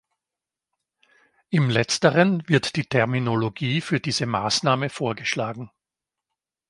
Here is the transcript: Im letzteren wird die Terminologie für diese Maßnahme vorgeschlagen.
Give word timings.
Im 1.51 1.69
letzteren 1.69 2.49
wird 2.49 2.75
die 2.75 2.85
Terminologie 2.85 3.81
für 3.81 3.99
diese 3.99 4.25
Maßnahme 4.25 4.89
vorgeschlagen. 4.89 5.69